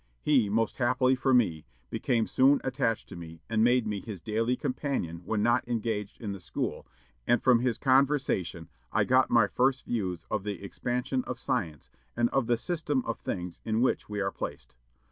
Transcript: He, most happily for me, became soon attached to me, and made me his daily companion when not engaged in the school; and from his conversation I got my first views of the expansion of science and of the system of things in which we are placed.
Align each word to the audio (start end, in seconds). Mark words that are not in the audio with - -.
He, 0.23 0.49
most 0.49 0.77
happily 0.77 1.13
for 1.13 1.31
me, 1.31 1.63
became 1.91 2.25
soon 2.25 2.59
attached 2.63 3.07
to 3.09 3.15
me, 3.15 3.43
and 3.47 3.63
made 3.63 3.85
me 3.85 4.01
his 4.03 4.19
daily 4.19 4.55
companion 4.57 5.21
when 5.25 5.43
not 5.43 5.67
engaged 5.67 6.19
in 6.19 6.31
the 6.31 6.39
school; 6.39 6.87
and 7.27 7.39
from 7.43 7.59
his 7.59 7.77
conversation 7.77 8.67
I 8.91 9.03
got 9.03 9.29
my 9.29 9.45
first 9.45 9.85
views 9.85 10.25
of 10.31 10.43
the 10.43 10.63
expansion 10.63 11.23
of 11.25 11.37
science 11.39 11.91
and 12.17 12.31
of 12.31 12.47
the 12.47 12.57
system 12.57 13.05
of 13.05 13.19
things 13.19 13.61
in 13.63 13.79
which 13.81 14.09
we 14.09 14.21
are 14.21 14.31
placed. 14.31 14.73